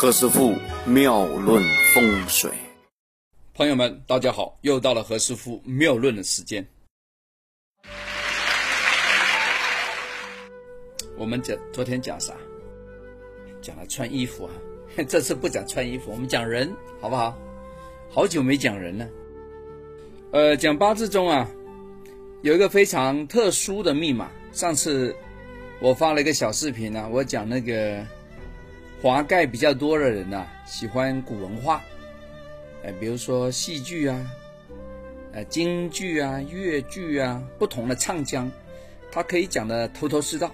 [0.00, 0.54] 何师傅
[0.86, 1.60] 妙论
[1.92, 2.52] 风水，
[3.52, 6.64] 朋友们，大家好，又到了何师傅妙论的时间。
[11.16, 12.32] 我们讲昨天讲啥？
[13.60, 14.52] 讲了穿衣服啊，
[15.08, 17.36] 这次不讲穿衣服，我们讲人，好不好？
[18.08, 19.08] 好久没讲人了。
[20.30, 21.50] 呃，讲八字中啊，
[22.42, 24.30] 有一个非常特殊的密码。
[24.52, 25.12] 上次
[25.80, 28.06] 我发了一个小视频呢，我讲那个
[29.00, 31.80] 华盖比较多的人呐，喜欢古文化，
[32.84, 34.26] 哎，比如说戏剧啊，
[35.32, 38.50] 呃，京剧啊、越剧啊，不同的唱腔，
[39.12, 40.52] 他可以讲的头头是道。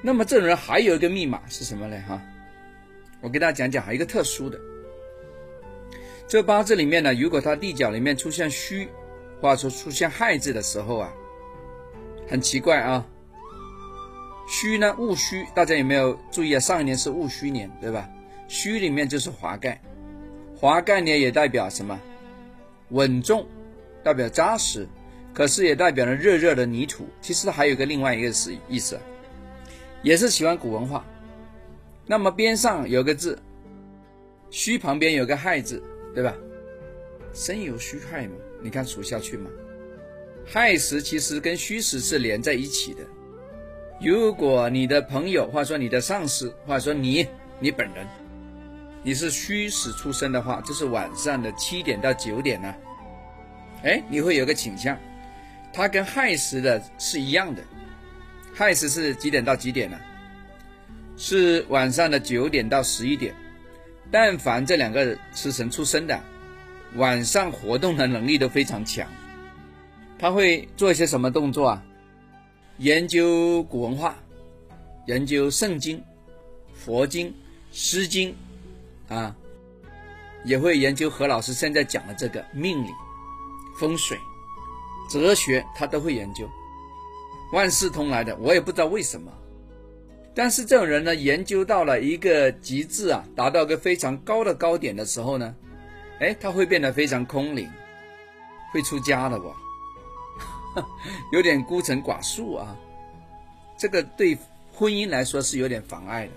[0.00, 2.02] 那么这人还有一个密码是什么呢？
[2.08, 2.22] 哈，
[3.20, 4.58] 我给大家讲讲，还有一个特殊的。
[6.26, 8.88] 这八字里面呢，如果他地角里面出现戌，
[9.42, 11.12] 或者说出现亥字的时候啊，
[12.26, 13.06] 很奇怪啊。
[14.48, 16.58] 戌呢，戊戌，大家有没有注意啊？
[16.58, 18.08] 上一年是戊戌年，对吧？
[18.48, 19.78] 戌里面就是华盖，
[20.56, 22.00] 华盖呢也代表什么？
[22.88, 23.46] 稳重，
[24.02, 24.88] 代表扎实，
[25.34, 27.06] 可是也代表了热热的泥土。
[27.20, 28.98] 其实还有个另外一个是意思。
[30.02, 31.04] 也是喜欢古文化，
[32.06, 33.38] 那么边上有个字，
[34.48, 35.82] 戌旁边有个亥字，
[36.14, 36.34] 对吧？
[37.34, 39.50] 生有戌亥嘛，你看数下去嘛，
[40.46, 43.00] 亥时其实跟戌时是连在一起的。
[44.00, 47.26] 如果你的朋友或者说你的上司或者说你
[47.58, 48.06] 你本人，
[49.02, 52.74] 你是虚时出生的话，就是晚上的七点到九点呢，
[53.82, 54.96] 哎，你会有个倾向，
[55.72, 57.62] 它跟亥时的是一样的。
[58.54, 59.98] 亥时是几点到几点呢？
[61.16, 63.34] 是晚上的九点到十一点。
[64.10, 66.18] 但凡这两个时辰出生的，
[66.94, 69.06] 晚上活动的能力都非常强。
[70.18, 71.84] 他会做一些什么动作啊？
[72.78, 74.16] 研究古文化，
[75.06, 76.00] 研究圣经、
[76.72, 77.34] 佛经、
[77.72, 78.32] 诗经，
[79.08, 79.34] 啊，
[80.44, 82.88] 也会研究何老师现在讲的这个命理、
[83.80, 84.16] 风水、
[85.10, 86.48] 哲学，他都会研究。
[87.52, 89.32] 万事通来的，我也不知道为什么，
[90.32, 95.52] 但是这种人呢，研究到了一个极致啊，达到一个非常高的高点的时候呢，
[96.20, 97.68] 哎，他会变得非常空灵，
[98.70, 99.52] 会出家的不？
[101.32, 102.76] 有点孤城寡宿啊，
[103.78, 104.36] 这个对
[104.72, 106.32] 婚姻来说是有点妨碍的，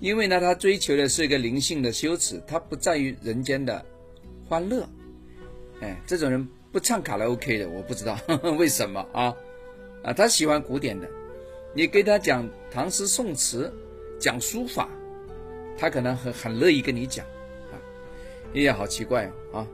[0.00, 3.84] 因为呢，他追求的是一个灵性的修持，他不在于人间的
[4.48, 4.88] 欢乐，
[5.80, 8.18] 哎，这种人不唱卡拉 OK 的，我不知道
[8.58, 9.34] 为什么啊。
[10.02, 11.06] 啊，他喜欢古典的，
[11.74, 13.70] 你给他讲唐诗宋词，
[14.18, 14.88] 讲书法，
[15.76, 17.26] 他可能很很乐意跟你讲，
[17.70, 17.76] 啊，
[18.54, 19.66] 哎呀，好奇怪啊！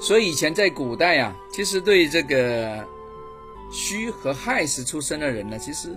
[0.00, 2.84] 所以以前在古代呀，其实对这个
[3.70, 5.90] 戌和亥时出生的人呢，其实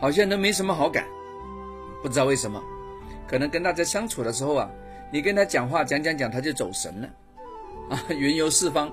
[0.00, 1.06] 好像都没什么好感，
[2.02, 2.62] 不知道为什么，
[3.28, 4.70] 可能跟大家相处的时候啊，
[5.12, 7.08] 你跟他讲话讲讲讲，他就走神了，
[7.88, 8.90] 啊，云游四方。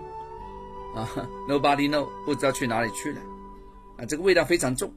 [0.93, 1.09] 啊
[1.47, 3.21] ，Nobody know，不知道去哪里去了，
[3.97, 4.91] 啊，这个味道非常重，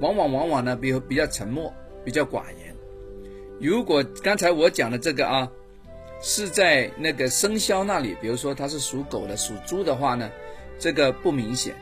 [0.00, 1.72] 往往往往呢，比比较沉默，
[2.04, 2.74] 比较寡言。
[3.60, 5.48] 如果刚才我讲的这个啊，
[6.22, 10.30] 是在那个生肖那里，比如说他是属狗的、属猪的话呢，
[10.78, 11.74] 这个不明显，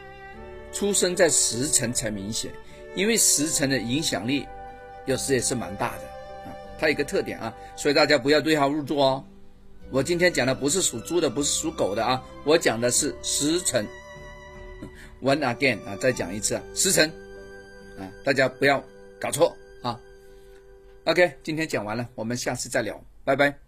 [0.73, 2.53] 出生在时辰才明显，
[2.95, 4.47] 因为时辰的影响力
[5.07, 6.03] 有时也是蛮大的
[6.45, 9.25] 啊，它有个特点啊，所以大家不要对号入座哦。
[9.91, 13.87] 我今天讲的不是属猪的，不是属狗的啊，我讲的是时辰。
[15.21, 17.11] One again 啊，再讲一次啊，时辰
[17.99, 18.85] 啊，大家不要
[19.19, 19.99] 搞错啊。
[21.05, 23.68] OK，今天讲完了，我们下次再聊，拜拜。